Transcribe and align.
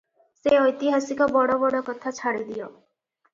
ସେ 0.45 0.53
ଐତିହାସିକ 0.59 1.27
ବଡ଼ 1.35 1.59
ବଡ଼ 1.65 1.83
କଥା 1.91 2.15
ଛାଡ଼ିଦିଅ। 2.21 2.71